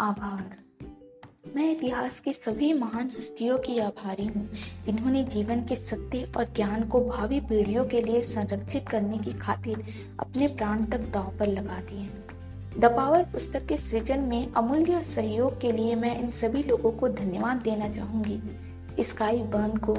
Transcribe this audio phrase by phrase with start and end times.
[0.00, 0.56] आभार।
[1.56, 4.48] मैं इतिहास की सभी महान हस्तियों की आभारी हूँ,
[4.84, 9.82] जिन्होंने जीवन के सत्य और ज्ञान को भावी पीढ़ियों के लिए संरक्षित करने की खातिर
[10.20, 12.08] अपने प्राण तक दाव पर लगा दिए।
[12.80, 17.08] द पावर पुस्तक के सृजन में अमूल्य सहयोग के लिए मैं इन सभी लोगों को
[17.08, 19.94] धन्यवाद देना चाहूँगी। स्काई बर्न को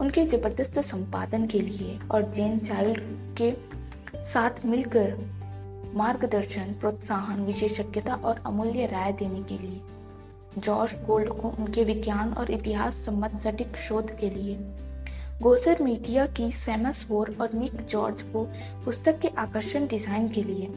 [0.00, 3.00] उनके ज़बरदस्त संपादन के लिए और जेन चाइल्ड
[3.40, 3.52] के
[4.22, 5.37] साथ मिलकर
[5.98, 9.80] मार्गदर्शन, प्रोत्साहन, विशेषज्ञता और अमूल्य राय देने के लिए।
[10.58, 14.56] जॉर्ज गोल्ड को उनके विज्ञान और इतिहास सम्मत सटीक शोध के लिए।
[15.42, 18.44] गोसर मीडिया की सैमस वोर और निक जॉर्ज को
[18.84, 20.68] पुस्तक के आकर्षण डिज़ाइन के लिए।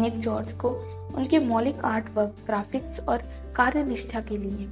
[0.00, 0.70] निक जॉर्ज को
[1.16, 3.22] उनके मौलिक आर्ट वर्क ग्राफिक्स और
[3.56, 4.68] कार्य निष्ठा के लिए।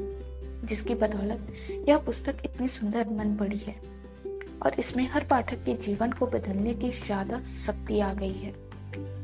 [0.65, 1.53] जिसकी बदौलत
[1.89, 3.75] यह पुस्तक इतनी सुंदर मन पड़ी है।
[4.63, 8.55] और इसमें हर पाठक के जीवन को बदलने की ज़्यादा शक्ति आ गई है।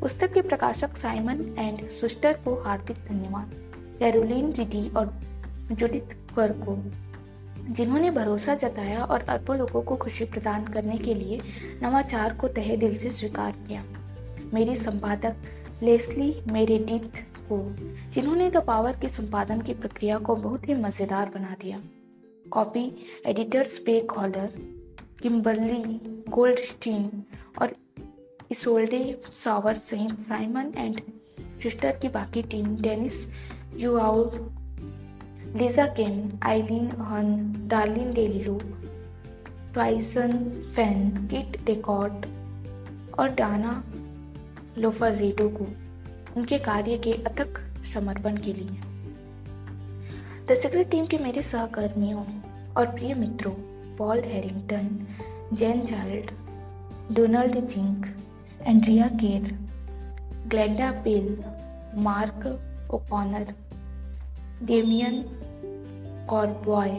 [0.00, 3.54] पुस्तक के प्रकाशक साइमन एंड सुस्टर को हार्दिक धन्यवाद।
[3.98, 5.12] कैरोलिन, रिडी और
[5.72, 6.76] जुडिथ कर को,
[7.72, 11.40] जिन्होंने भरोसा जताया और अरबों लोगों को खुशी प्रदान करने के लिए
[11.82, 13.84] नवाचार को तहे दिल से स्वीकार किया।
[14.54, 17.58] मेरी संपादक लेस्ली मेरेडिथ को,
[18.12, 21.80] जिन्होंने द पावर के संपादन की प्रक्रिया को बहुत ही मज़ेदार बना दिया।
[22.50, 22.84] कॉपी,
[23.26, 24.52] एडिटर्स, पे कॉलर
[25.22, 27.10] किम्बरली, गोल्डस्टीन
[27.62, 27.74] और
[28.50, 31.00] इसोल्डे सावर सहित साइमन एंड
[31.62, 33.28] सिस्टर की बाकी टीम, डेनिस
[33.76, 34.56] युआउर
[35.56, 38.58] लिजा केम आइलिन हन, डार्लिन डेलिलो,
[39.72, 40.32] ट्वाइसन
[40.76, 42.26] फ़ैन, किट डेकॉट
[43.18, 43.84] और डाना
[44.78, 45.66] लोफर को
[46.36, 47.60] उनके कार्य के अथक
[47.94, 48.80] समर्पण के लिए।
[50.46, 52.24] द सीक्रेट टीम के मेरे सहकर्मियों
[52.76, 53.52] और प्रिय मित्रों,
[53.96, 55.06] Paul Harrington,
[55.52, 56.30] Jane Child
[57.12, 58.06] Donald Zink
[58.66, 59.42] Andrea Kerr,
[60.48, 61.44] Glenda Bill
[62.02, 62.46] Mark
[62.90, 63.52] O'Connor,
[64.62, 65.22] Damien
[66.28, 66.90] Corboy,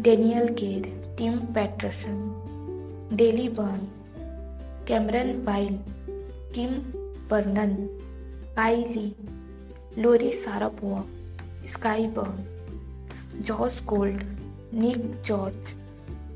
[0.00, 2.18] Daniel Kerr, Tim Patterson,
[3.12, 3.88] Daly Byrne,
[4.88, 5.78] Cameron Byle,
[6.54, 6.70] Kim
[7.30, 7.74] Vernon
[8.56, 9.16] Kylie
[9.98, 11.02] Lori Sarapoa,
[11.66, 12.44] Sky Byrne,
[13.42, 14.22] Joss Gold,
[14.74, 15.74] Nick George,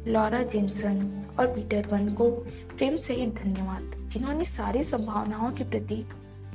[0.09, 2.31] Laura Jensen और Peter Wan को
[2.77, 6.05] प्रेम सहित धन्यवाद। जिन्होंने सारी संभावनाओं के प्रति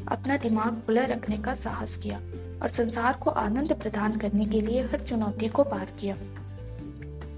[0.07, 2.17] अपना दिमाग खुला रखने का साहस किया
[2.61, 6.15] और संसार को आनंद प्रदान करने के लिए हर चुनौती को पार किया।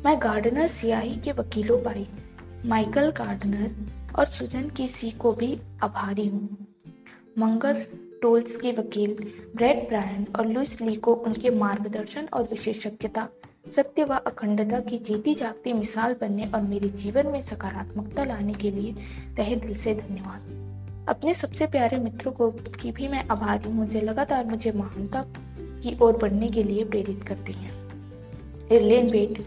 [0.05, 2.07] मैं गार्डनर सियाही के वकीलों पाई
[2.65, 3.75] माइकल गार्डनर
[4.15, 6.67] और सुजन की सी को भी आभारी हूँ।
[7.37, 7.85] मंगर
[8.21, 9.13] टोल्स के वकील
[9.55, 13.27] ब्रेड ब्रायन और लुइस ली को उनके मार्गदर्शन और विशेषज्ञता
[13.71, 18.71] सत्य व अखंडता की जीती जागती मिसाल बनने और मेरे जीवन में सकारात्मकता लाने के
[18.71, 18.95] लिए
[19.37, 24.01] तहे दिल से धन्यवाद। अपने सबसे प्यारे मित्रों को की भी मैं आभारी हूँ, जो
[24.01, 25.25] लगातार मुझे महानता
[25.83, 27.71] की ओर बढ़ने के लिए प्रेरित करते हैं।
[28.71, 29.39] Arlene Wait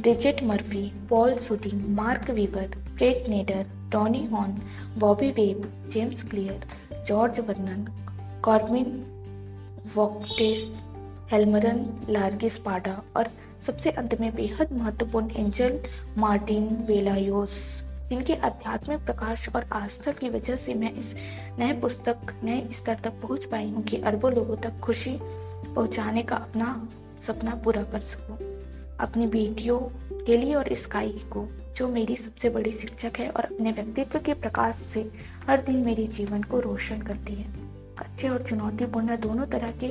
[0.00, 4.56] Bridget Murphy, Paul Sudy Mark Weaver Fred Nader, Tony Horn,
[4.98, 6.66] Bobby Webb, James Clear,
[7.06, 7.86] George Vernon,
[8.42, 9.04] कॉर्मिन
[9.96, 10.70] वॉकटेस,
[11.32, 13.28] हेलमरन, लार्गिस पाडा और
[13.66, 15.80] सबसे अंत में बेहद महत्वपूर्ण एंजल
[16.18, 21.14] मार्टिन वेलायोस, जिनके आध्यात्मिक प्रकाश और आस्था की वजह से मैं इस
[21.58, 25.18] नए पुस्तक, नए स्तर तक पहुँच पाई। हूँ कि अरबों लोगों तक खुशी
[25.74, 26.88] पहुँचाने का अपना
[27.20, 28.36] सपना पूरा कर सकूँ।
[29.00, 29.78] अपनी बेटियों
[30.26, 34.34] के लिए और स्काई को, जो मेरी सबसे बड़ी शिक्षक है और अपने व्यक्तित्व के
[34.34, 35.10] प्रकाश से
[35.46, 37.46] हर दिन मेरे जीवन को रोशन करती है।
[37.98, 39.88] अच्छे और चुनौतीपूर्ण दोनों तरह के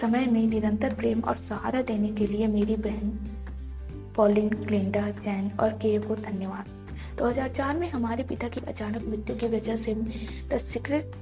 [0.00, 3.10] समय में निरंतर प्रेम और सहारा देने के लिए मेरी बहन,
[4.16, 6.64] पॉलिन, ग्लेंडा, जैन और के को धन्यवाद।
[7.18, 9.94] 2004 में हमारे पिता की अचानक मृत्यु की वजह से
[10.48, 11.12] द सीक्रेट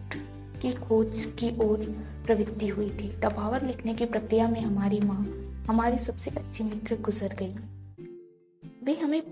[0.62, 1.78] की खोज की ओर
[2.26, 5.26] प्रवृत्ति हुई थी। द पावर लिखने की प्रक्रिया में हमारी माँ,
[5.68, 7.54] हमारी सबसे अच्छी मित्र गुजर गई।
[8.84, 9.22] वे हमें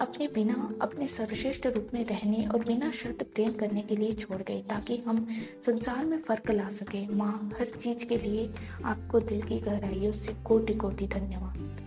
[0.00, 4.42] अपने बिना, अपने सर्वश्रेष्ठ रूप में रहने और बिना शर्त प्रेम करने के लिए छोड़
[4.42, 5.26] गए, ताकि हम
[5.66, 8.50] संसार में फ़र्क ला सके। माँ, हर चीज़ के लिए
[8.84, 11.85] आपको दिल की गहराइयों से कोटि कोटि धन्यवाद।